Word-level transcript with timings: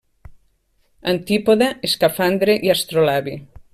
Antípoda, 1.11 1.67
Escafandre 1.89 2.57
i 2.69 2.73
Astrolabi. 2.77 3.37